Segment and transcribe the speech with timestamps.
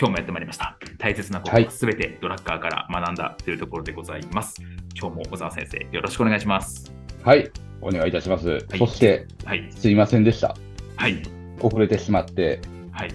[0.00, 0.78] 今日もやってまいりました。
[0.96, 4.62] 大切なことははいすべてドラッカーから学んだというところでございます。
[4.94, 6.92] 今日も小沢先生よろしくお願いします。
[7.24, 8.64] はい、お願いいたします。
[8.78, 10.54] そして、はい、すいませんでした。
[10.94, 11.20] はい、
[11.60, 12.60] 遅れてしまって、
[12.92, 13.10] はい。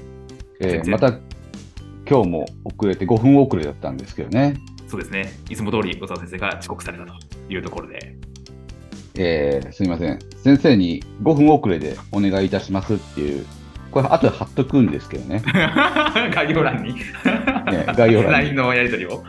[0.60, 1.14] えーまた
[2.06, 4.58] 今日も遅れて5分遅れだったんですけどね、
[4.90, 5.32] そうですね。
[5.50, 7.14] いつも通り小沢先生が遅刻されたと
[7.50, 8.14] いうところで。
[9.16, 10.20] えーすいません。
[10.44, 13.46] 先生に5分遅れでお願いいたしますっていう、
[13.94, 15.44] これ後で貼っとくんですけどね。
[16.34, 16.96] 概要欄に。
[17.96, 19.24] 概要欄に LINE のやり取りを。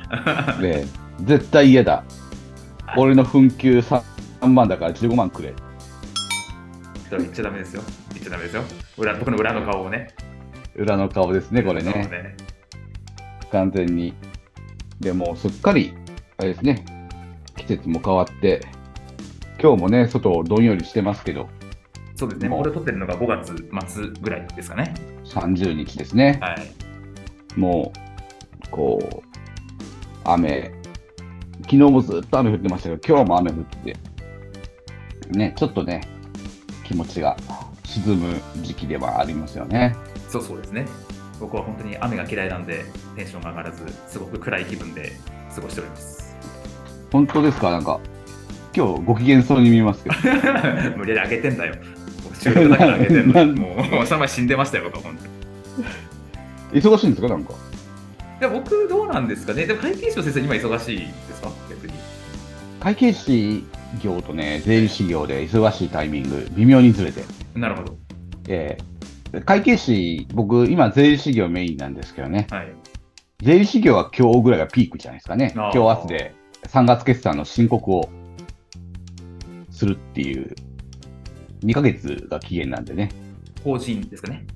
[0.61, 0.87] で
[1.21, 2.03] 絶対嫌だ。
[2.97, 4.03] 俺の紛糾 3,
[4.41, 5.53] 3万だから15万くれ。
[7.11, 7.83] 言っちゃダメですよ。
[8.15, 8.63] 言っちゃダメですよ。
[8.97, 10.09] 裏僕の裏の顔をね。
[10.75, 12.35] 裏の顔ですね、これそうね。
[13.53, 14.15] 完全に。
[14.99, 15.95] でもうすっかり、
[16.39, 16.85] あれですね、
[17.57, 18.63] 季節も変わって、
[19.61, 21.49] 今日もね、外どんよりしてますけど、
[22.17, 22.49] そうですね。
[22.49, 24.95] もうこれ撮ってるのが5月末ぐらいですかね。
[25.25, 26.39] 30日ですね。
[26.41, 27.59] はい。
[27.59, 27.93] も
[28.67, 29.23] う、こう、
[30.25, 30.71] 雨、
[31.63, 33.97] 昨日もずっと雨降ってましたけど、今日も雨降って、
[35.31, 36.03] ね、ちょっとね、
[36.85, 37.37] 気持ちが
[37.85, 39.97] 沈む時期ではありますよね。
[40.29, 40.87] そうそうですね。
[41.41, 42.85] 僕は本当に雨が嫌いなんで、
[43.17, 45.13] テンションが上がらず、すごく暗い気分で
[45.55, 46.37] 過ごしております。
[47.11, 47.71] 本当ですか？
[47.71, 47.99] なんか、
[48.77, 50.17] 今日ご機嫌そうに見えますけど。
[50.97, 51.75] 無理やり上げてんだよ。
[52.51, 53.47] 収録だから上げてんの。
[53.55, 55.17] もう、もうその前死んでましたよ、僕は本
[56.73, 56.83] 当に。
[56.83, 57.53] 忙しいんですかなんか？
[58.41, 59.67] いや僕、どうなんですかね。
[59.67, 61.05] でも会計士の先生、今忙しいで
[61.35, 61.51] すか？
[61.71, 61.93] 逆に。
[62.81, 63.65] 会計士
[64.03, 67.23] 業とね、税理士業で忙しいタイミング、微妙にずれて。
[67.55, 67.97] なるほど。
[68.49, 68.95] えー
[69.45, 72.47] 会計士、僕、今、税理士業メインなんですけどね。
[72.51, 72.73] はい。
[73.43, 75.51] 税理士業は今日ぐらいがピークじゃないですかね。
[75.57, 76.35] 今日明日で
[76.69, 78.09] 3月決算の申告を
[79.71, 80.55] するっていう、
[81.65, 83.11] 2ヶ月が期限なんでね。
[83.63, 84.47] 法人ですかね。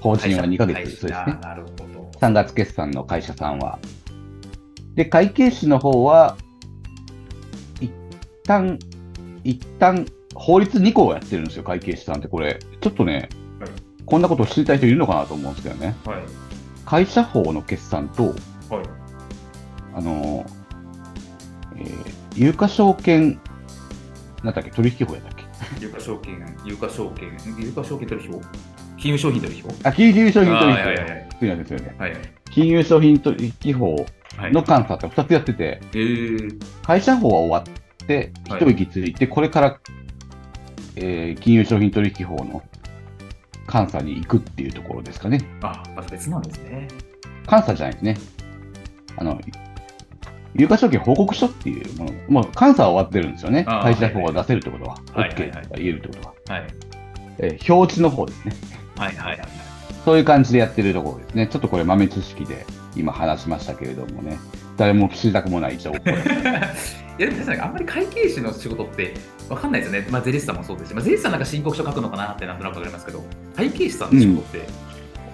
[0.00, 1.38] 法人は2ヶ月、そうですね。
[1.42, 2.10] なるほど。
[2.20, 3.78] 3月決算の会社さんは。
[4.94, 6.36] で、会計士の方は、
[7.80, 7.90] 一
[8.44, 8.78] 旦、
[9.44, 12.28] 一旦、法律2項をやってるんですよ、会計士さんって。
[12.28, 13.28] これ、ちょっとね、
[13.60, 13.70] はい
[14.04, 15.94] こんなことを知りたい人いるのかなと思うんですけどね。
[16.04, 16.22] はい。
[16.84, 18.34] 会社法の決算と、はい。
[19.94, 20.46] あのー、
[21.78, 23.38] えー有価証券、
[24.42, 25.31] なんだっけ、取引法やった
[25.80, 27.28] 有価証券、有価証券、
[27.58, 28.40] 有価証券取引法
[28.96, 30.80] 金融商品取引法あ、金融商品取引法。
[30.80, 31.94] あはいはいはいそうなんですよね。
[31.98, 32.20] はいはい。
[32.50, 33.96] 金融商品取引法
[34.36, 34.52] はい。
[34.52, 39.78] の監査って2つやってて、えー、会社法は終わって、はい一息ついて、これから、
[40.96, 42.62] えー金融商品取引法の
[43.72, 45.40] 監査に行くっていうところですかね。
[45.62, 46.88] あ、また別なんですね。
[47.48, 48.16] 監査じゃないですね。
[49.16, 49.40] あの、
[50.54, 53.64] 有価証券報告書っていうもの、もう監査は終わってるんですよね。
[53.64, 56.58] 会社法が出せるってことは、はいはい OK はいとか言えるってことは。
[56.58, 56.66] はい。
[57.38, 58.54] えー表示の方ですね。
[58.96, 59.48] はいはいはい。
[60.04, 61.46] そういう感じでやってるところですね。
[61.46, 64.38] ちょっとこれ豆知識で今話しましたけれどもね。
[64.76, 65.96] 誰も知りたくもない情報。
[67.18, 69.14] いやでも確かにあんまり会計士の仕事って
[69.48, 70.08] 分かんないですよね。
[70.10, 73.24] まあ、税理士さんもそうですし、まあ、税理士さんなんか申告書書くのかなってなんとなく分かりますけど、
[73.56, 74.66] 会計士さんの仕事って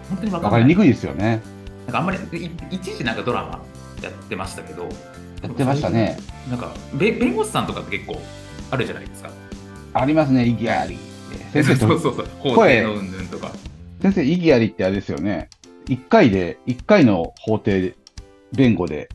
[0.09, 0.51] 本当に分かんない。
[0.51, 1.41] わかりにくいですよね。
[1.87, 3.62] なんかあんまりい一時なんかドラマ
[4.03, 4.88] やってましたけど、
[5.42, 6.19] やってましたね。
[6.48, 8.20] なんかべ弁護士さんとかって結構
[8.70, 9.31] あるじゃないですか。
[9.94, 10.98] ありますね、意義あり。
[11.53, 13.53] 先生と、 そうそうそう、法廷のうんぬんとか。
[14.03, 15.48] 先生、意義ありってあれですよね。
[15.88, 17.94] 一回で、一回の法廷
[18.53, 19.09] 弁護で、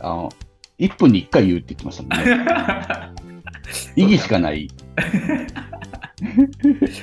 [0.00, 0.32] あの、
[0.78, 3.14] 1分に1回言うって言ってましたもんね。
[3.96, 4.68] 意義しかない。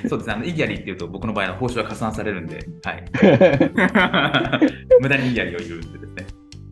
[0.07, 3.03] そうですね、あの意義ありっていうと、僕の場合は報酬は加算されるんで、はい。
[5.01, 6.06] 無駄に意義ありを言う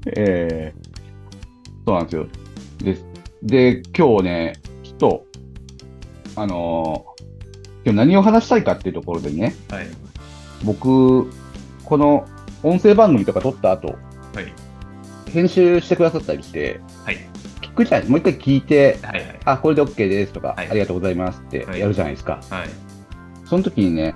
[0.05, 0.25] ですね。
[0.27, 0.85] えー
[1.87, 2.27] そうなんですよ。
[2.79, 2.97] で、
[3.43, 4.53] で今日ね、
[4.83, 5.25] ちょっと、
[6.35, 7.25] あのー
[7.85, 9.87] 今日何を話したいかっていうところでね、はい。
[10.63, 11.29] 僕、
[11.83, 12.25] この
[12.63, 14.51] 音声番組とか撮った後、はい。
[15.31, 17.17] 編集してくださったりして、はい。
[17.61, 18.09] 聞くじゃない？
[18.09, 19.19] もう一回聞いて、はい。
[19.19, 19.39] はい。
[19.45, 22.41] あ、これで OK ですとか、はいありがとうございますってはいやるじゃないですか。
[22.49, 22.69] はい。
[23.45, 24.15] その時にね、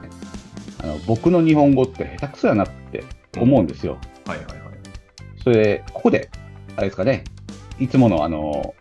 [0.82, 3.04] あの僕の日本語って下手くそやなって
[3.38, 4.00] 思うんですよ。
[4.26, 4.38] はい。
[4.40, 4.59] はい。
[5.44, 6.30] それで、ここで、
[6.76, 7.24] あれですかね、
[7.80, 8.74] いつものあの、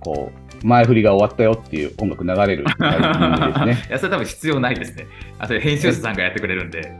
[0.00, 0.32] こ
[0.62, 3.84] う、前振りが終わったよっていう音楽流れるですね。
[3.88, 5.06] いや、それ多分必要ないですね。
[5.38, 6.92] あ、それ編集者さんがやってくれるんで。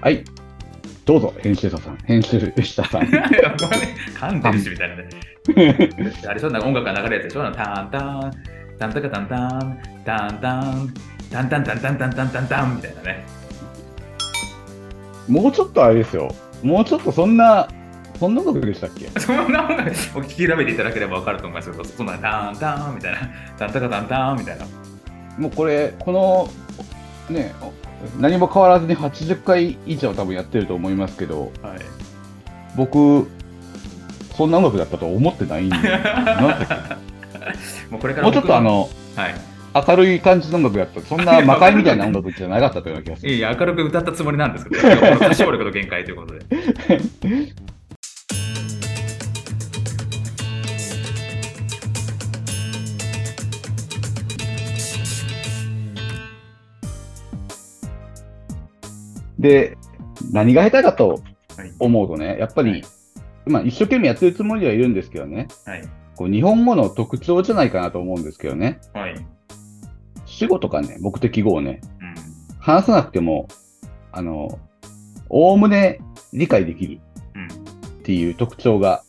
[0.00, 0.24] はい、
[1.04, 3.02] どうぞ、編集者さん、編集者さん。
[3.08, 5.08] 噛んでるしみたいなね。
[6.28, 8.30] あれ、そんな音楽が流れるでしょ、タンタン、
[8.78, 10.94] タンタカタンタン、タンタン、
[11.30, 13.24] タンタンタンタンタンタンタンみたいなね。
[15.28, 16.34] もうちょっとあれですよ。
[16.62, 17.68] もうちょっとそんな、
[18.18, 19.08] そんなことでしたっけ？
[19.20, 19.92] そんな音楽を
[20.22, 23.18] 聞き調べていただければ分かると思いますけど、そんなタンタンみたいな、
[23.58, 24.64] タンタカタンタンみたいな。
[25.38, 26.48] もうこれ、この、
[27.34, 27.54] ね、
[28.18, 31.78] 何も変わらずに80回以上多分やってると思いますけど、はい。
[32.76, 33.28] 僕、
[34.36, 35.76] そんな音楽だったと思ってないんで、
[37.90, 39.34] もうこれからけもうちょっとあの、はい。
[39.74, 41.00] 明るい感じの音楽だった。
[41.00, 43.32] そんな魔界みたいな音楽じゃなかったというような気がする。
[43.32, 46.44] いや明るく歌ったつもりなんですけど、歌唱力の限界ということで。
[59.38, 59.78] で、
[60.32, 61.22] 何が下手かと
[61.56, 61.72] はい。
[61.78, 62.84] 思うとね、やっぱり、はい
[63.46, 65.82] まあ一生懸命やってるつもりではいるんですけどね、はい。
[66.14, 69.14] こう日本語の特徴じゃないかなと思うんですけどね、はい。
[70.40, 72.14] 主語とかね、目的語をね、うん。
[72.58, 73.46] 話さなくても、
[74.10, 74.58] あの、
[75.28, 76.00] おおむね
[76.32, 76.98] 理解できる
[77.34, 77.46] うん。
[77.46, 77.48] っ
[78.02, 79.02] ていう特徴が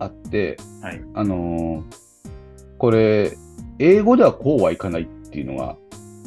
[0.00, 1.00] あって、はい。
[1.14, 2.02] あのー
[2.78, 3.38] これ、
[3.78, 5.76] 英語ではこうはいかないっていうのが、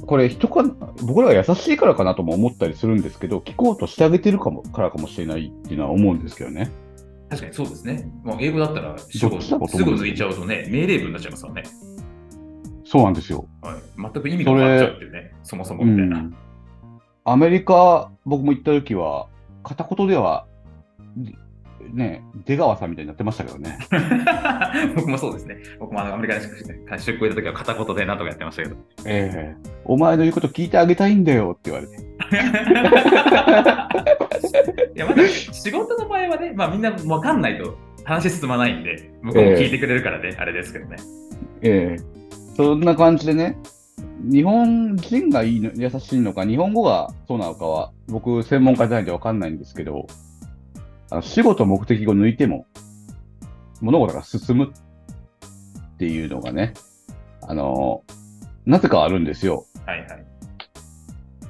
[0.06, 0.64] これ人か、
[1.04, 6.72] 僕らが優しいからかなとも思ったりするんですけど、聞こうとしてあげてるかも、からかもしれないっていうのは思うんですけどね。
[7.30, 8.10] 確かにそうですね。
[8.24, 11.64] もう英語だったら、すぐ抜いちゃうとね、命令文になっちゃいますからね。
[12.96, 13.46] そうなんですよ。
[13.62, 13.76] はい。
[13.98, 16.18] 全く意味が変わっちゃうっていうね、そもそもみたいな。
[16.20, 16.36] うん
[17.28, 19.28] アメリカ、僕も行った時は、
[19.64, 20.46] 片言では、
[21.92, 23.80] ね、出川さんみたいになってましたけどね。
[24.96, 25.58] 僕もそうですね。
[25.80, 28.76] 僕もアメリカに出出向いた時は片言でなんとかやってましたけど。
[29.08, 29.56] ええ
[29.86, 31.98] お前の言うこと聞いてあげたいんだよって言われて。
[34.96, 40.98] いや、まだ仕事の場合はね、まあみんな分かんないと話進まないんで、向こうも聞いてくれるからね、あれですけどね。
[41.64, 42.15] ええ
[42.56, 43.58] そんな感じでね、
[44.24, 50.08] 日本人がいいの優しいのか、日本語がそうなのかは、僕、専門家じゃないんでわかんないんですけど、
[51.12, 52.66] あの仕事目的語抜いても、
[53.82, 56.74] 物事が進むっていうのがね、
[57.42, 58.04] あの、
[58.66, 59.66] なぜかあるんですよ。
[59.86, 60.26] はいはい。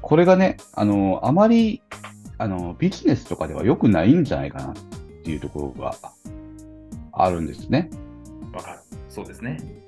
[0.02, 1.82] これがね、あの、あまり、
[2.38, 4.74] あの、ビジネスとかでは良くないんじゃないかなっ
[5.24, 5.96] ていうところが
[7.14, 7.90] あるんですね。
[8.54, 8.80] わかる。
[9.10, 9.85] そうですね。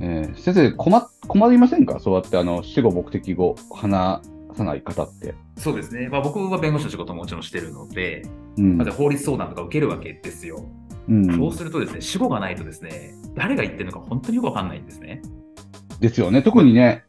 [0.00, 2.00] えー先生困、困りませんか？
[2.00, 4.22] そうやってあの死後目的語話
[4.54, 5.34] さない方って。
[5.56, 6.08] そうですね。
[6.08, 8.22] まあ僕は弁護士の仕事ももちろんしてるので、
[8.56, 10.64] うんまず法律相談とか受けるわけですよ。
[11.08, 15.22] うんそうするとですね、主語がないとですね、誰が言ってるのか本当によくわかんないんですね。
[16.00, 16.42] ですよね。
[16.42, 17.04] 特にね、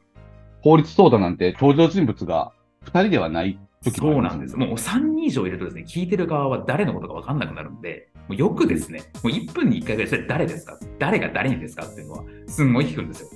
[0.61, 2.51] 法律相談なんて登場人物が
[2.85, 4.55] 2人ではないそうなんです。
[4.55, 10.77] もう3人以上いるとですね、聞いてる側は誰のことかわかんなくなるんで、もうよくですね、もう1分に1回ぐらいそれ誰ですか？
[10.99, 13.29] 誰が誰にですかっていうのは、すんごい聞くんですよ。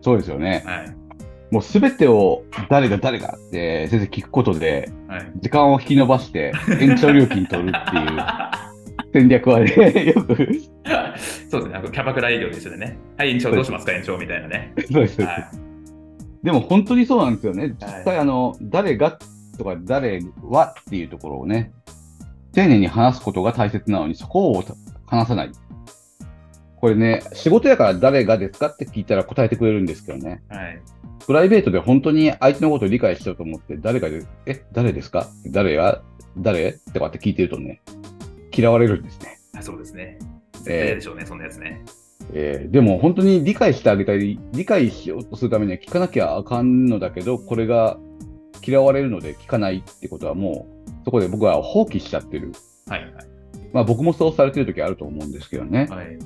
[0.00, 0.64] そうですよね。
[0.66, 0.96] はい。
[1.52, 5.32] もうすべてを誰が誰がって先生聞くことで、はい。
[5.36, 8.20] 時間を引き延ばして延長料金取るっていう
[9.14, 9.70] 戦略はね、
[10.12, 10.36] よく、
[11.48, 14.74] そうですね、キャバクラ営業と一緒でね、はい、延長どうしますか、延長みたいなね。
[14.90, 15.22] そうです。
[15.22, 15.48] はい。
[16.42, 17.62] でも本当にそうなんですよね。
[17.62, 19.16] はい実際あの、誰が
[19.56, 21.72] とか誰はっていうところをね、
[22.52, 24.64] 丁寧に話すことが大切なのに、そこを
[25.06, 25.52] 話さない。
[26.76, 30.42] これね、仕事やから誰がですかって聞いたら答えてくれるんですけどね。
[30.48, 30.80] はい。
[31.26, 35.26] プライベートで本当に相手のことを理解しようと思って、誰がで、え、誰ですか？
[35.50, 36.02] 誰や
[36.38, 36.74] 誰？
[36.92, 37.80] とかって聞いてるとね、
[38.54, 39.38] 嫌われるんですね。
[39.58, 40.18] あそうですね。
[40.52, 41.82] 絶でしょうね、そんなやつね。
[42.32, 47.98] えーでも本当に理解してあげたり、理解しようとするためには聞かなきゃあかんのだけど、これが
[48.66, 52.52] 嫌われるので聞かないってことはもう、そこで僕は放棄しちゃってる。
[52.88, 53.12] はいはい。
[53.72, 55.86] まあ僕もそうされてる時あると思うんですけどね。
[55.90, 56.18] はい。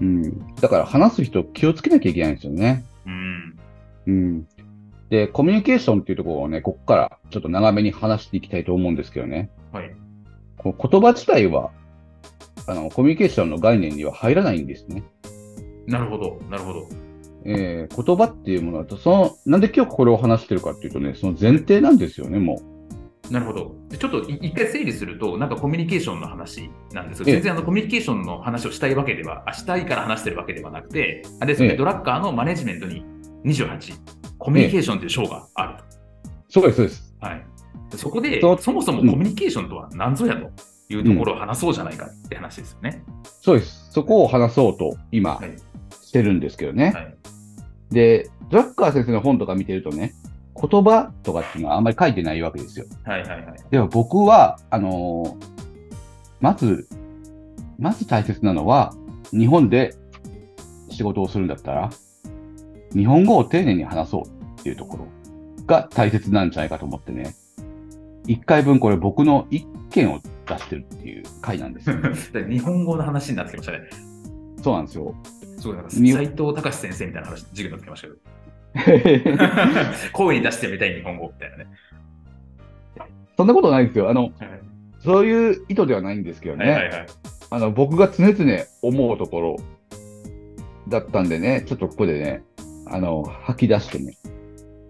[0.00, 0.54] うん。
[0.56, 2.84] だから話す人気をつけなきゃいけないんですよね。
[3.06, 3.58] うん。
[4.06, 4.46] うん。
[5.08, 9.50] で、コミュニケーションっていうところをね、ここからちょっと長めに話していきたいと思うんですけどね。
[9.72, 9.94] はい。
[10.58, 11.70] こう言葉自体は、
[12.66, 15.04] あの、コミュニケーションの概念には入らないんですね。
[15.86, 17.05] なるほど、なるほど。
[17.46, 22.60] えー言葉っていうものは、その、なんで今日これを話してるかっていうとね、その前提なんですよね、も
[23.30, 23.74] なるほど。
[23.88, 27.24] でちょっとい一回整理すると、なんかコミュニケーションの話なんですよ。
[27.28, 33.04] ええ全然あのコミュニケーションの話をしたいわけでは、あしたいから話してるわけではなくて、あれですよね、ええドラッカーのマネジメントに
[33.44, 33.94] 28、
[34.38, 36.52] コミュニケーションという章があるう。
[36.52, 37.14] そうです、そうです。
[37.20, 37.26] と。
[37.26, 37.46] はい。
[37.90, 40.50] でそこでそもそもコミュニケーションとは何ぞやと
[40.88, 43.04] いうところを話そうじゃないかって話ですよね。
[43.40, 43.90] そうです。
[43.92, 45.56] そこを話そうと今はい。
[46.02, 46.92] してるんですけどね。
[46.94, 47.15] はい。
[47.90, 50.14] で、ドラッカー先生の本とか見てるとね、
[50.54, 52.86] 言葉とかっていうのはあんまり書いてないわけですよ。
[53.04, 53.44] はいはいはい。
[53.70, 55.56] でも僕は、あのー
[56.40, 56.88] まず、
[57.78, 58.94] まず大切なのは、
[59.30, 59.94] 日本で
[60.90, 61.90] 仕事をするんだったら、
[62.92, 65.06] 日本語を丁寧に話そうっていうところ
[65.66, 67.34] が大切なんじゃないかと思ってね、
[68.26, 71.96] 一回分これ僕の一件を出してるっていう回なんですよ。
[72.32, 73.78] で日本語の話になってきましたね。
[74.62, 75.14] そうなんですよ。
[75.66, 80.12] すごいなんかに斉藤隆先生みたいな話、授業になってきましたけど。
[80.12, 81.66] 声に出してみたい日本語みたいなね。
[83.36, 84.10] そんなことないんですよ。
[84.10, 84.32] あの、はい
[85.06, 86.68] そういう意図ではないんですけどね。
[86.68, 87.06] はいはいはい。
[87.50, 89.56] あの、僕が常々思うところ
[90.88, 92.42] だったんでね、ちょっとここでね、
[92.86, 94.16] あの、吐き出してね、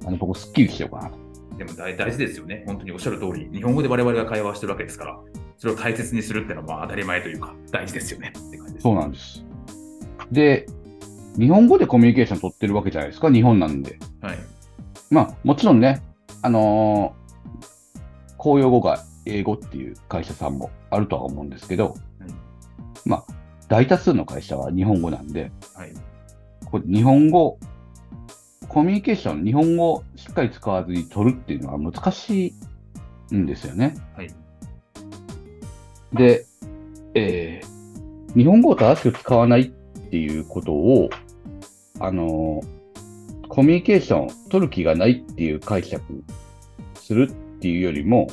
[0.07, 1.19] あの、僕、すっきりしようかなと。
[1.59, 2.65] でも大大事ですよね。
[2.67, 5.19] 本当におっしゃる通り、日本語で我々が会話をしてるわけですから、
[5.59, 8.83] それを大切にするっていうのはまあ当たり前というか、大事ですよねって感じです。
[8.83, 9.45] そうなんです。
[10.33, 10.67] で、
[11.39, 13.99] 日本語でコミュニケーション取ってるわけじゃないですか、日本なんで。
[14.21, 14.39] はい。
[15.11, 16.03] まあ、もちろんね、
[16.43, 17.27] あのー
[18.39, 22.35] 公用語が英語っていう会社さんもあるとは思うんですけど、うん
[23.05, 23.35] まあ、
[23.67, 25.93] 大多数の会社は日本語なんで、はい。
[26.67, 27.59] これ日本語、
[28.69, 32.55] コミュニケーション、日本語をしっかり使わずに取るっていうのは難し
[33.31, 33.97] いんですよね。
[34.15, 34.29] はい。
[36.13, 36.47] で、
[37.15, 37.77] えー
[38.37, 39.73] 日本語を正しく使わない
[40.07, 41.11] っていうことを、
[42.01, 42.77] あのー
[43.49, 46.03] コミュニケーション取る気がないっていう解釈
[46.95, 48.27] するっていうよりも、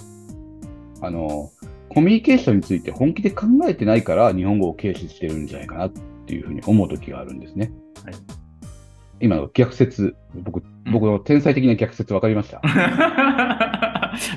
[1.02, 5.92] あのーコミュニケーションについて本気で考えてないから日本語を軽視してるんじゃないかなっ
[6.26, 7.72] ていうふうに思う時があるんですね。
[8.04, 8.16] はい
[9.20, 12.60] 今の逆説、僕、僕の天才的な逆説分かりました？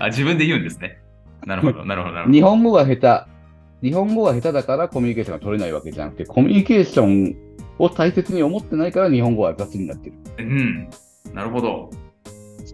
[0.00, 0.98] あ自分で言うんですね。
[1.44, 2.34] なるほど、なるほど、なるほど。
[2.34, 3.35] 日本語が下手、
[3.82, 7.36] 日本語が下手だからコミュニケーションが取れないわけじゃなくて、コミュニケーション
[7.78, 10.16] を大切に思ってないから日本語は雑になってる。
[10.38, 10.88] うん。
[11.32, 11.90] なるほど。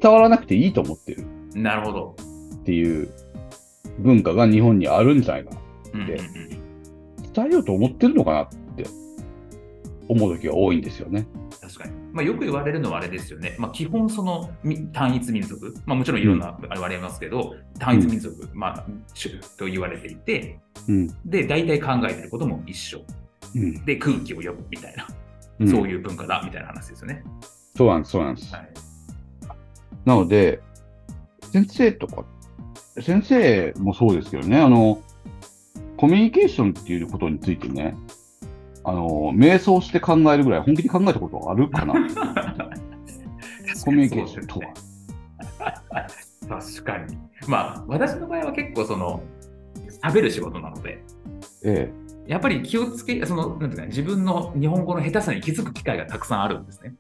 [0.00, 2.16] 伝わらなくていいと思ってるなるほど。
[2.54, 3.11] っていう
[3.99, 5.50] 文化が日本にあるんじゃないか
[5.94, 6.06] な。
[6.06, 6.62] でうんうんうん
[7.35, 8.85] 伝えようと思ってるのかなって
[10.09, 11.26] 思う時が多いんですよね。
[11.61, 12.01] 確かに。
[12.12, 13.57] まあ、よく言われるのはあれですよね。
[13.59, 21.07] まあ、基本そのみ単一民族、まあ、もちろんいろんなあれはありますけど、単一民族、まあ、主と言われていて、うん。
[21.25, 23.02] で、大体考えてることも一緒。
[23.54, 23.85] うん。
[23.85, 27.23] で、空気を読むみたいな、うんそういう文化だみたいな話ですよね。
[27.76, 28.52] そうなんです、そうなんです。
[28.54, 28.69] はい。
[30.04, 30.61] なので、
[31.52, 32.25] 先生とか、
[33.00, 35.00] 先生もそうですけどね、あの、
[35.97, 37.95] コミュニケーションっていうことについてね、
[38.85, 41.95] あの、瞑想して考えるぐらい本気で考えたことはあるかな？
[43.85, 44.67] コミュニケーションとは。
[46.49, 47.17] 確かに。
[47.49, 49.23] まあ、私の場合は結構その、
[50.05, 51.03] 喋る仕事なので、
[51.65, 51.93] え
[52.27, 56.95] やっぱり気をつけ、その、なんていうか、自分の日本語の下手さに気づく機会がたくさんあるんですね。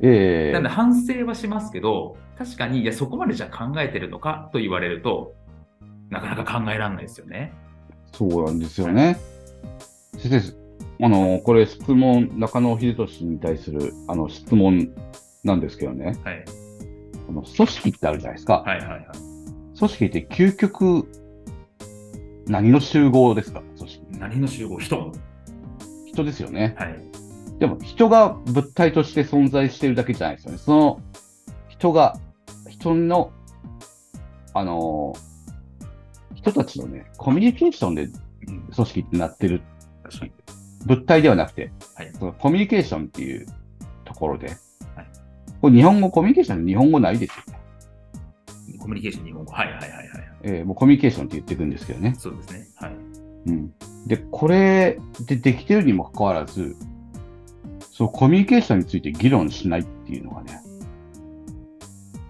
[0.00, 5.34] え、ええなので反省はしますけど、確かに、いや、そこまでじゃあ考えてるのかと言われると、
[6.10, 7.52] なかなか考えられないですよね。
[8.12, 9.18] そうなんですよね。
[10.18, 10.52] 先生、
[11.02, 14.90] あの、これ質問、中野秀俊に対するあの質問
[15.44, 16.44] なんですけどね、はい。
[17.28, 18.62] あの組織ってあるじゃないですか。
[18.66, 19.06] はいはいはい。
[19.78, 21.08] 組織って究極、
[22.46, 23.62] 何の集合ですか？
[23.78, 24.06] 組織。
[24.18, 24.78] 何の集合？
[24.78, 25.12] 人？
[26.06, 26.74] 人ですよね。
[26.78, 27.02] はい。
[27.58, 30.58] でも人が物体として存在しているだけじゃないですよね。
[30.58, 31.00] その
[31.68, 32.18] 人が、
[32.68, 33.32] 人の、
[34.54, 35.30] あのー
[36.34, 39.60] 人たちのね、コミュニケーションでうん、組織ってなってる
[40.02, 40.32] 確かに。
[40.86, 43.46] 物体ではなくて、はいそのコミュニケーションっていう
[44.04, 44.56] ところで、はい
[45.60, 47.60] これ日本語、コミュニケーションで日本語ないですよね。
[48.78, 49.52] コミュニケーション日本語。
[49.52, 50.08] はいはいはいはい。
[50.42, 52.14] えーもうコミュニケーションって言っていくんですけどね。
[52.18, 52.68] そうですね。
[52.76, 52.92] はい。
[53.46, 53.72] うん。
[54.06, 56.76] で、これでできてるにもかかわらず、
[57.92, 60.60] そのコミュニケーションについて議論しないっていうのがね、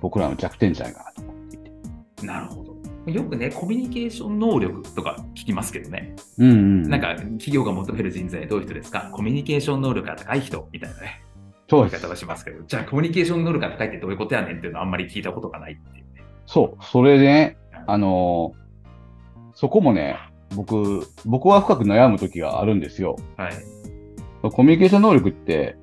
[0.00, 2.26] 僕らの弱点じゃないかなと思っていて。
[2.26, 2.59] なるほど。
[3.06, 6.14] よくね、コミュニケーション能力とか聞きますけどね。
[6.38, 6.82] うんうん。
[6.88, 9.10] なんか、企業が求める人材どういう人ですか？
[9.12, 11.22] コミュニケーション能力が高い人みたいなね、
[11.68, 12.08] そう言い方。
[12.08, 16.24] はしますけど、じゃあコミュニケーション能力が高いってどういうことやねんっていうのはあんまり聞いたことがないっていうね。
[16.46, 16.84] そう。
[16.84, 18.60] それでね、あのー
[19.52, 20.16] そこもね、
[20.54, 23.16] 僕、僕は深く悩む時があるんですよ。
[23.36, 23.52] はい。
[24.42, 25.76] コミュニケーション能力って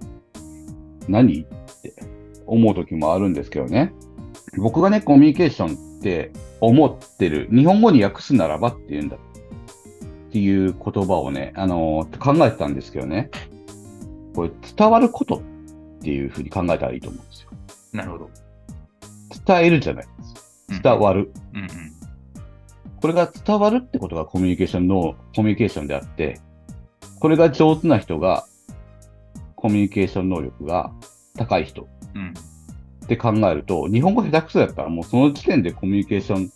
[1.08, 1.42] 何？
[1.42, 1.46] っ
[1.82, 1.94] て
[2.48, 3.94] 思う時もあるんですけどね。
[4.58, 9.20] 僕がね、コミュニケーションって思ってる、日本語に訳すならばっていうんだっ
[10.32, 13.30] ていう言葉をね、あのー考えてたんですけどね。
[14.36, 15.42] これ伝わることっ
[16.02, 17.50] ていうふうに考えたらいいと思うんですよ。
[17.92, 18.30] なるほど。
[19.46, 20.24] 伝えるじゃないで
[20.76, 20.82] す。
[20.84, 21.32] 伝わる。
[21.54, 21.70] うんうん。
[23.02, 26.40] これが伝わるってことがコミュニケーションの、コミュニケーションであって、
[27.20, 28.46] これが上手な人が、
[29.56, 30.92] コミュニケーション能力が
[31.36, 32.34] 高い人うん。
[33.08, 36.52] って考えると、日本語下手くそだったらもうその時点でコミュニケーション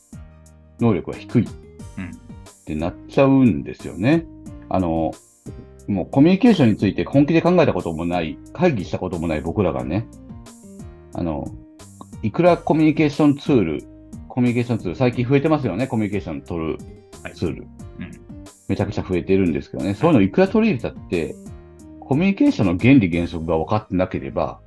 [0.82, 1.48] 能力が低い
[1.98, 2.06] うん。
[2.10, 4.26] ってなっちゃうんですよね。
[4.68, 5.14] あの、
[5.88, 10.08] もうコミュニケーションについて本気で考えたこともない、会議したこともない僕らがね、
[11.14, 11.48] あの、
[12.22, 13.84] いくらコミュニケーションツール、
[14.28, 16.78] コミュニケーションツール、最近増えてますよね、コミュニケーション取る
[17.24, 17.68] はいツール。
[18.00, 18.12] うん。
[18.68, 21.34] めちゃくちゃ増えてるんですけどね、そういうのいくら取り入れたって、
[22.02, 24.60] コミュニケーションの原理原則が分かってなければ、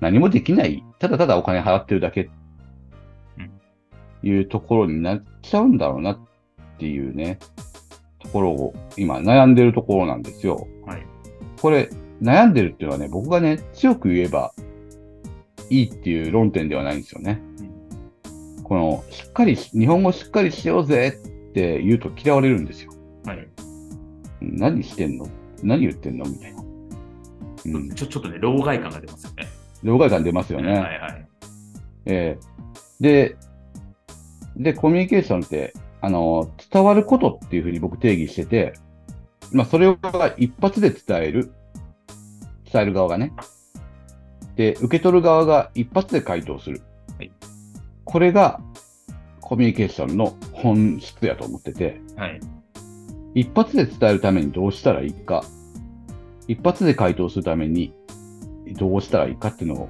[0.00, 2.30] 何もできない、ただただお金払ってるだけ、
[4.22, 6.18] いうところになっちゃうんだろうなっ
[6.78, 7.38] ていうね、
[8.18, 10.66] ところを今悩んでるところなんですよ。
[10.84, 11.06] はい。
[11.60, 14.52] これ、悩んでるっていうのはね、僕がね、強く言えば
[15.70, 17.40] いいっていう論点ではないんですよね。
[18.64, 22.92] この、しっかりし、日本語しっかりしようぜって言うと嫌われるんですよ。
[23.24, 23.48] はい。
[24.40, 25.28] 何してんの？
[25.62, 26.24] 何言ってんの？
[26.24, 26.62] みたいな。
[27.66, 27.94] うん。
[27.94, 29.46] ちょ、ちょっとね、老害感が出ますよね。
[29.86, 30.72] 老害感出ますよね。
[30.72, 31.28] はいはい。
[32.06, 32.56] ええ
[33.00, 33.36] で、
[34.56, 38.74] で、コミュニケーションって、あの、伝わることっていうふうに僕定義してて、
[39.52, 39.98] まあ、それを
[40.38, 41.52] 一発で伝える。
[42.72, 43.32] 伝える側がね。
[44.56, 46.82] で、受け取る側が一発で回答する。
[47.18, 47.30] はい
[48.04, 48.60] これが、
[49.40, 52.40] コミュニケーションの本質やと思ってて、はい。
[53.34, 55.44] 一発で伝えるためにどうしたらいいか、
[56.46, 57.92] 一発で回答するために
[58.74, 59.88] どうしたらいいかっていうのを、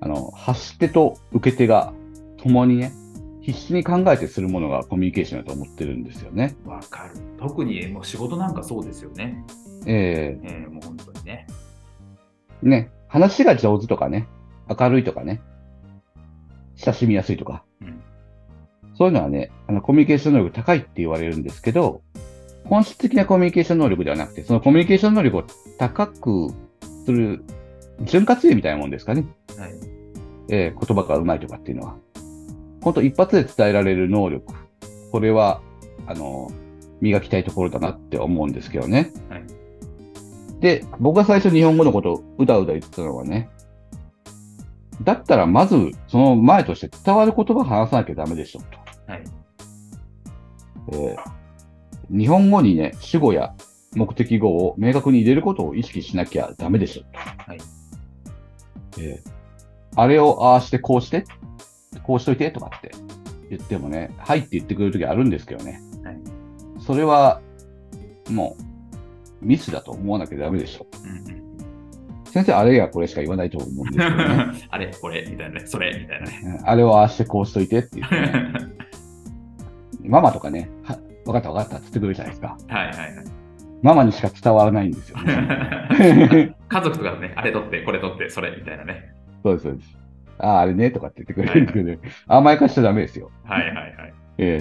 [0.00, 1.92] あの、発し手と受け手が
[2.36, 2.92] 共にね、
[3.40, 6.56] 必死に考えてするものがコミュニケーションだと思ってるんですよね。
[6.64, 7.10] わかる。
[7.38, 9.44] 特にもう仕事なんかそうですよね。
[9.86, 11.46] えええもう本当にね。
[12.64, 14.26] えね、話が上手とかね、
[14.68, 15.40] 明るいとかね、
[16.76, 18.02] 親しみやすいとか、うん。
[18.96, 22.02] そういうのはね、あの、コミュニケーション能力高いって言われるんですけど、
[22.64, 25.44] 本質的なコミュニケーション能力ではなくて、そのコミュニケーション能力を
[25.78, 26.48] 高く
[27.04, 27.44] する
[28.02, 29.26] 潤滑油みたいなもんですかね。
[29.58, 29.72] はい。
[30.48, 31.96] えー言葉が上手いとかっていうのは。
[32.82, 34.54] 本当一発で伝えられる能力。
[35.10, 35.60] これは、
[36.06, 36.50] あの、
[37.00, 39.12] 磨きたいところだなって思うんですけどね。
[39.28, 39.42] はい
[40.60, 43.50] で、僕が最初日本語のことをうだうだ言ってたのはね、
[45.02, 49.12] だったらまずその前として伝わる言葉を話さなきゃダメでしょと。
[49.12, 49.24] はい。
[50.92, 51.36] えー
[52.08, 53.54] 日本語にね、主語や
[53.96, 57.18] 目的語を明確に入れることを意識しなきゃダメでしょと。
[57.50, 57.58] はい。
[58.98, 59.36] えー
[59.96, 61.24] あれをああしてこうして、
[62.04, 62.92] こうしといてとかって
[63.48, 65.80] 言ってもね、はいって言ってくれるときあるんですけどね。
[66.04, 66.18] はい
[66.78, 67.40] それは、
[68.30, 68.56] も
[69.42, 70.86] う、ミスだと思わなきゃダメでしょ。
[71.02, 72.26] うんうん。
[72.26, 74.66] 先生、あれやこれしか言わないと思うんですけどね。
[74.70, 75.66] あれ、これ、みたいなね。
[75.66, 76.60] それ、みたいなね。
[76.60, 78.52] うんあれをああしてこうしといてって言ってね。
[80.04, 82.56] ママとかね、はわかったわかったって言ってくれるじゃないですか。
[82.68, 83.35] はいはいはい。
[83.82, 86.54] ママにしか伝わらないんですよね。
[86.68, 89.14] 家族とかでね、あれ取って、これ取って、それ、みたいなね。
[89.42, 89.98] そうです、そうです。
[90.38, 93.30] ああ、あれね、とかって言ってくれるんですけど、ね、甘やかしちゃダメですよ。
[93.44, 94.14] はいはいはい。
[94.38, 94.60] え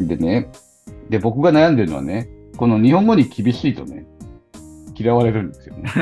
[0.00, 0.48] えでね、
[1.08, 4.06] で、僕が悩んでるのはね、この日本語に厳しいとね、
[4.96, 5.90] 嫌われるんですよね。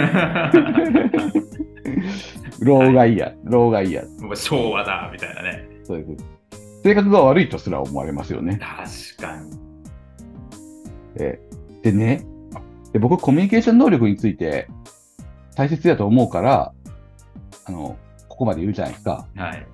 [2.61, 4.03] 老害や、老害や。
[4.21, 5.69] もう昭和だ、みたいなね。
[5.83, 6.25] そうです。
[6.85, 8.59] 性格が悪いとすら思われますよね。
[8.61, 9.51] 確かに。
[11.17, 11.52] ええ
[11.83, 12.25] でね
[12.92, 14.68] で、僕、コミュニケーション能力について
[15.57, 16.73] 大切だと思うから、
[17.64, 17.97] あの、
[18.29, 19.27] ここまで言うじゃないですか。
[19.35, 19.66] はい。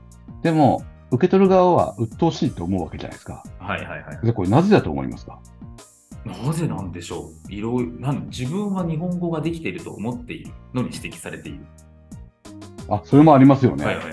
[0.42, 3.42] でも、受け取る側は鬱陶しいと思うわけじゃないですか。
[3.58, 4.26] はいはいはい。
[4.26, 5.40] で、これなぜだと思いますか？
[6.24, 7.52] なぜなんでしょう？
[7.52, 11.60] いろいろ、自分は日本語ができていると思っているのに指摘されている。
[12.88, 13.84] あ、それもありますよね。
[13.84, 14.04] はいはい。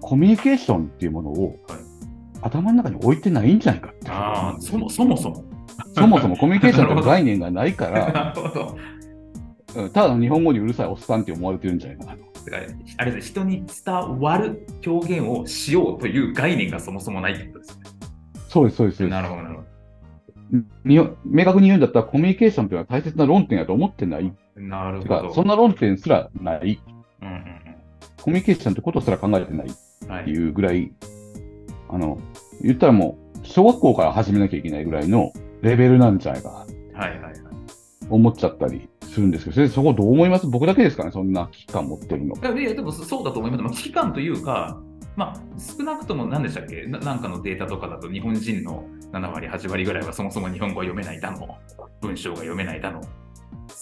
[0.00, 1.78] コミュニケーションっていうものを、はい
[2.40, 4.08] 頭の中に置いてないんじゃないかって。
[4.12, 5.16] ああ、そもそも
[5.98, 6.20] そも。
[6.20, 8.34] そもコミュニケーションという概念がないから、
[9.92, 12.22] ただの日本語にうるさいおっさんって思われてるんじゃないかなと。
[12.96, 17.78] あれですね人に伝わる表現をしようという概念がそもそもないってことです
[18.48, 19.02] そうです、そうです。
[19.02, 19.10] ね。
[19.10, 19.62] なるほど、なるほ
[20.84, 24.32] に明確に言うんだったら、コミュニケーションというのは大切な論点だと思ってない。
[24.56, 24.62] ど。
[24.62, 25.28] なるてほど。
[25.28, 26.80] か、そんな論点すらない。
[27.22, 27.44] うんうん
[28.20, 29.70] コミュニケーションってことすら考えてないっ
[30.02, 30.10] うん。
[30.10, 30.32] はてい。
[30.32, 30.92] いうぐらい、
[31.88, 32.18] あの、
[32.62, 35.32] 言ったらもう、小学校から始めなきゃいけないぐらいの
[35.62, 36.54] レベルなんじゃないかな、
[37.00, 37.34] はいはいはい。
[38.10, 40.46] 思っちゃったりするんですけど、先生そこどう思います？
[40.46, 42.34] 僕だけですかね、そんな危機感持ってるの。
[42.34, 43.62] いやでもそうだと思います。
[43.62, 44.80] まあ、危機感というか、
[45.16, 46.86] まあ、少なくとも何でしたっけ？
[46.86, 51.58] ななんかのデータとかだと日本人の7割、8割ぐらいはそもそも日本語が読めないだの、
[52.00, 53.00] 文章が読めないだの、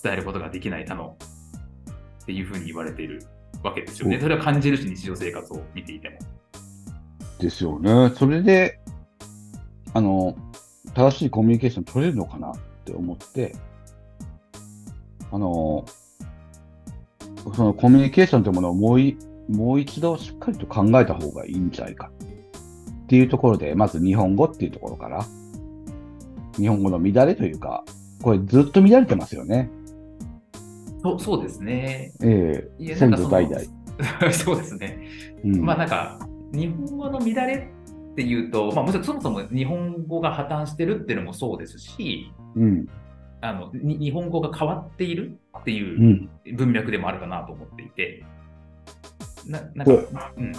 [0.03, 1.17] 伝えることができないだの
[2.23, 3.23] っていうふうに言われている
[3.63, 4.17] わけですよね。
[4.17, 6.19] うんそれは感じるし、日常生活を見ていても。
[7.39, 8.11] ですよね。
[8.15, 8.81] それで、
[9.93, 10.37] あの、
[10.97, 13.55] 正しいコミュニケーション取れるのかなって思って、
[15.31, 15.85] あの、
[17.55, 22.11] そのコミュニケーションというものをもういもう一度しっかりと考えた方がいいんじゃないか
[23.05, 25.27] っていうところで、まず日本語っていうところから、
[26.57, 27.85] 日本語の乱れというか、
[28.23, 29.69] これずっと乱れてますよね。
[31.03, 32.15] そうそうですね。
[32.23, 34.33] ええいやなんかその先祖代々。
[34.33, 34.99] そうですね。
[35.45, 36.19] うんまあなんか、
[36.53, 37.69] 日本語の乱れ
[38.17, 42.89] っていうと、まあ、もちろんそもそも日本語が破綻してるっていうのもそうですし、うん。
[43.43, 46.57] あのに日本語が変わっているっていううん。
[46.57, 48.25] 文脈でもあるかなと思っていて、
[49.47, 50.53] ななんか、こうん、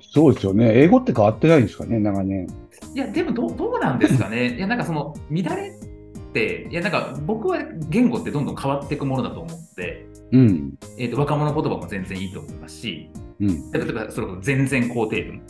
[0.00, 0.78] そうですよね。
[0.78, 2.46] 英語って変わってないんですかね、長年。
[2.94, 4.54] いや、でもどうどうなんですかね。
[4.54, 10.74] いや、なんかその乱れって、いや、なんか僕は言語ってどんどん変わっていくものだと思って、うん。
[10.98, 13.08] えー、と若者言葉も全然いいと思いますし、
[13.40, 13.70] うん。
[13.72, 15.42] 例えばそれこそ全然肯定文、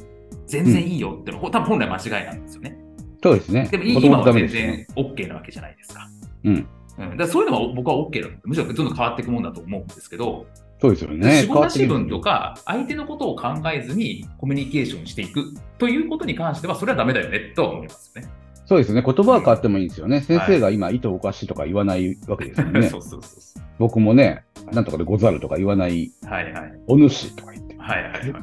[0.47, 2.79] 全然いいよってのは、多分本来間違いなんですよね。
[3.23, 3.69] そうですね。
[3.71, 6.09] でも今は全然 OK なわけじゃないですか。
[6.45, 6.69] うん。
[6.97, 10.47] うん、だそういうのは僕は OK なのむしろどんどん変わっていくもんだと思うんですけど、
[10.81, 11.43] そうですよね。
[11.43, 18.29] 仕事なし変わって文とか、相手のことを考えずにコミュニケーションしていくということに関しては、それはダメだよねとは思いますよね。
[18.67, 19.03] そうですね。
[19.03, 20.21] 言葉は変わってもいいんですよね。
[20.21, 22.99] 先生が今、意図おかしいとか言わないわけですよね そ。
[22.99, 26.27] うそうそうそ僕もね、なんとかでござるとか言わない、う。
[26.27, 26.73] はいはい。
[26.87, 27.64] お主とか言って。
[27.85, 28.43] はいはいはい。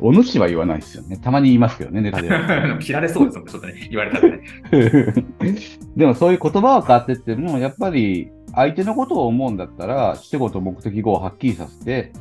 [0.00, 1.16] お主は言わないですよね。
[1.16, 2.76] たまに言いますけどね、ネタでは。
[2.78, 4.42] 切られそうですもんね、ちょっとね、言われたらね。
[5.96, 12.12] でもそういう言葉は変わってっても、やっぱり相手のことを思うんだったら、主語と目的語をはっきりさせて、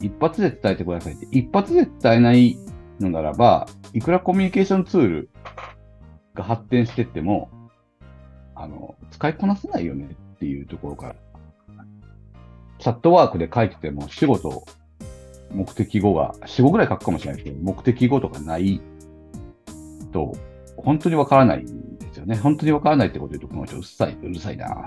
[0.00, 1.26] 一発で伝えてくださいって。
[1.30, 2.58] 一発で伝えない
[2.98, 5.30] のならば、いくらコミュニケーションツール
[6.34, 7.50] が発展してっても、
[8.56, 11.14] あの、使いこなせないよねっていうところから。
[12.80, 14.64] チャットワークで書いてても、主語と
[15.54, 18.80] 目的語が、4、5ぐらい書くかもしれないですけど、目的語とかない
[20.12, 20.32] と、
[20.76, 22.36] 本当にわからないんですよね。
[22.36, 24.86] 本当にわからないってこと言うと、この人うるさい、うるさいな。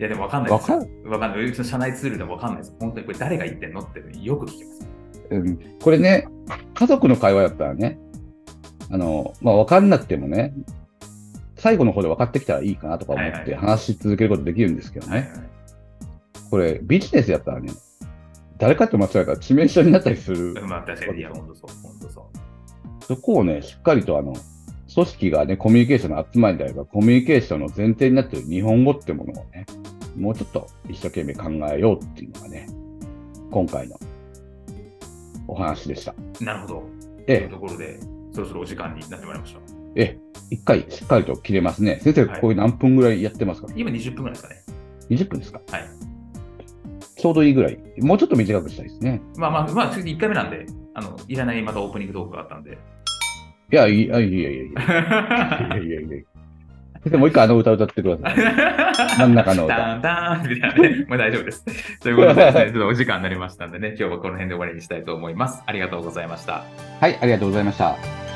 [0.00, 0.78] いや、でも分かんないですよ。
[1.04, 1.64] 分かんない。
[1.64, 2.76] 社内ツールでも分かんないです。
[2.80, 4.88] 本当にこれ誰が言ってんのってよく聞きます。
[5.30, 6.28] うん、これね、
[6.74, 7.98] 家族の会話だったらね、
[8.90, 10.52] あの、まあ、わかんなくてもね、
[11.56, 15.30] 最後の方で分かってきたらいいかなとか思って話し続けることできるんですけどね。
[16.50, 17.70] これ、ビジネスやったらね、
[18.62, 20.54] 誰かと間違えたら致命傷になったりする。
[20.66, 23.04] まあ、確かに、いや、本当そう、本当そう。
[23.04, 24.34] そこをね、しっかりとあの、
[24.94, 29.66] 組織がね、コミュニケーションの集まりであれば、コミュニケーションの前提になっている日本語ってものをね、
[30.16, 32.68] もうちょっと一生懸命考えようっていうのがね、
[33.50, 33.98] 今回の
[35.48, 36.14] お話でした。
[36.40, 36.88] なるほど。
[37.26, 37.98] ええというところで、
[38.32, 39.60] そろそろお時間になってまいりました。
[39.96, 40.18] ええ、
[40.50, 41.98] 一回しっかりと切れますね。
[42.00, 44.62] 先生、はいこれ何分ぐらいやってますか、今20分ぐらいですかね。
[45.10, 45.60] ?20 分ですか？
[45.72, 45.84] はい。
[47.22, 47.78] ちょうどいいぐらい。
[48.00, 49.22] もうちょっと短くしたいですね。
[49.36, 52.72] まあまあ、まあ、次1回目なんで、あの、いらないまたオープニングトークがあったんで。
[52.72, 54.58] いや、いやいやいやいや。
[54.58, 57.10] いやいやいや。
[57.10, 59.18] でもう一回あの歌歌ってください。
[59.18, 59.76] 真ん中の歌。
[59.76, 61.06] ダンダンみたいなね。
[61.08, 61.64] もう大丈夫です。
[62.00, 65.62] ということでですね、ちょっとお時間になりましたんでね、今日はこの辺で終わりにしたいと思います。
[65.64, 66.64] ありがとうございました。
[67.00, 68.31] はい、ありがとうございました。